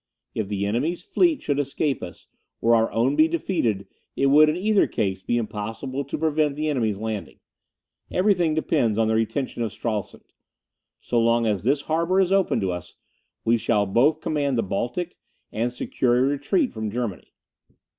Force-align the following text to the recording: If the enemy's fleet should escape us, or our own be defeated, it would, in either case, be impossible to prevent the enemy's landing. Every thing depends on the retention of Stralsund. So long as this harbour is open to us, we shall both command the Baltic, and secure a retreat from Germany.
If 0.33 0.47
the 0.47 0.65
enemy's 0.65 1.03
fleet 1.03 1.43
should 1.43 1.59
escape 1.59 2.01
us, 2.01 2.25
or 2.59 2.73
our 2.73 2.91
own 2.91 3.15
be 3.15 3.27
defeated, 3.27 3.85
it 4.15 4.25
would, 4.31 4.49
in 4.49 4.55
either 4.57 4.87
case, 4.87 5.21
be 5.21 5.37
impossible 5.37 6.03
to 6.05 6.17
prevent 6.17 6.55
the 6.55 6.69
enemy's 6.69 6.97
landing. 6.97 7.37
Every 8.09 8.33
thing 8.33 8.55
depends 8.55 8.97
on 8.97 9.07
the 9.07 9.13
retention 9.13 9.61
of 9.61 9.71
Stralsund. 9.71 10.23
So 11.01 11.19
long 11.21 11.45
as 11.45 11.63
this 11.63 11.81
harbour 11.81 12.19
is 12.19 12.31
open 12.31 12.59
to 12.61 12.71
us, 12.71 12.95
we 13.45 13.59
shall 13.59 13.85
both 13.85 14.21
command 14.21 14.57
the 14.57 14.63
Baltic, 14.63 15.17
and 15.51 15.71
secure 15.71 16.17
a 16.17 16.21
retreat 16.23 16.73
from 16.73 16.89
Germany. 16.89 17.31